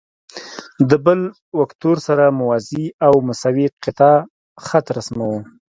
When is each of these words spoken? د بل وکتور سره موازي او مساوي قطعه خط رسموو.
د 0.89 0.91
بل 1.05 1.19
وکتور 1.59 1.95
سره 2.07 2.35
موازي 2.39 2.85
او 3.07 3.13
مساوي 3.27 3.65
قطعه 3.83 4.15
خط 4.65 4.85
رسموو. 4.97 5.37